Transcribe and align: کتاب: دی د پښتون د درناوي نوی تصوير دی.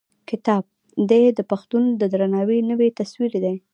کتاب: 0.29 0.63
دی 1.09 1.23
د 1.37 1.39
پښتون 1.51 1.83
د 1.99 2.01
درناوي 2.13 2.59
نوی 2.69 2.89
تصوير 2.99 3.31
دی. 3.43 3.55